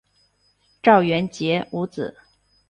[0.81, 2.17] 赵元杰无子。